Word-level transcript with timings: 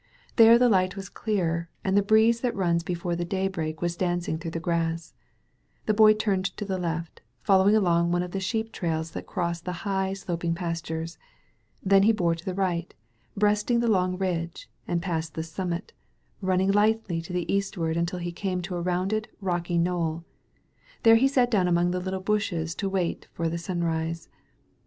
There 0.37 0.57
the 0.57 0.67
light 0.67 0.95
was 0.95 1.09
clearer, 1.09 1.69
and 1.83 1.95
the 1.95 2.01
breeze 2.01 2.41
that 2.41 2.55
runs 2.55 2.81
be 2.81 2.95
fore 2.95 3.15
the 3.15 3.23
daybreak 3.23 3.83
was 3.83 3.95
dancing 3.95 4.39
through 4.39 4.49
the 4.49 4.59
grass. 4.59 5.13
The 5.85 5.93
Boy 5.93 6.15
turned 6.15 6.45
to 6.57 6.65
the 6.65 6.79
left, 6.79 7.21
following 7.43 7.75
along 7.75 8.11
one 8.11 8.23
of 8.23 8.31
the 8.31 8.39
sheep 8.39 8.73
traik 8.73 9.11
that 9.13 9.27
crossed 9.27 9.63
the 9.63 9.71
high, 9.85 10.13
sloping 10.13 10.55
pas 10.55 10.81
tures. 10.81 11.17
Then 11.83 12.01
he 12.01 12.11
bore 12.11 12.33
to 12.33 12.43
the 12.43 12.55
right, 12.55 12.95
breasting 13.37 13.79
the 13.79 13.87
long 13.87 14.17
ridge, 14.17 14.67
and 14.87 15.03
passed 15.03 15.35
the 15.35 15.43
summit, 15.43 15.93
running 16.41 16.71
lightly 16.71 17.21
to 17.21 17.31
the 17.31 17.53
eastward 17.53 17.95
until 17.95 18.17
he 18.17 18.31
came 18.31 18.63
to 18.63 18.75
a 18.77 18.81
rounded, 18.81 19.29
rocky 19.39 19.77
knoll. 19.77 20.23
There 21.03 21.17
he 21.17 21.27
sat 21.27 21.51
down 21.51 21.67
among 21.67 21.91
the 21.91 21.99
little 21.99 22.21
bushes 22.21 22.73
to 22.73 22.89
wait 22.89 23.27
for 23.33 23.55
sunrise. 23.55 24.29